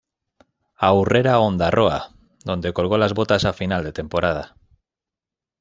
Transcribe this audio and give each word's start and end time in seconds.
Aurrera 0.79 1.37
Ondarroa, 1.41 2.09
donde 2.43 2.73
colgó 2.73 2.97
las 2.97 3.13
botas 3.13 3.45
a 3.45 3.53
final 3.53 3.83
de 3.83 3.93
temporada. 3.93 4.57